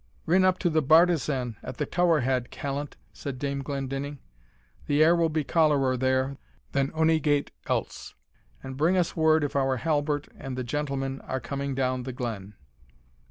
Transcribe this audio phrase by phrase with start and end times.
[0.25, 4.17] "Rin up to the bartizan at the tower head, callant," said Dame Glendinning,
[4.87, 6.37] "the air will be callerer there
[6.71, 8.15] than ony gate else,
[8.63, 12.55] and bring us word if our Halbert and the gentleman are coming down the glen."